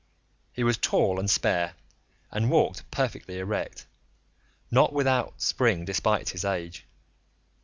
He 0.53 0.63
was 0.63 0.79
tall 0.79 1.19
and 1.19 1.29
spare, 1.29 1.75
and 2.31 2.49
walked 2.49 2.89
perfectly 2.89 3.37
erect, 3.37 3.85
not 4.71 4.93
without 4.93 5.39
spring 5.43 5.85
despite 5.85 6.29
his 6.29 6.43
age. 6.43 6.85